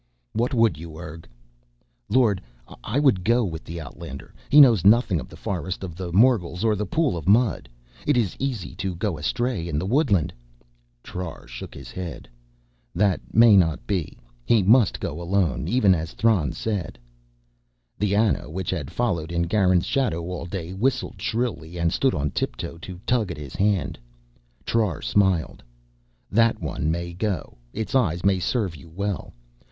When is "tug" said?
23.05-23.29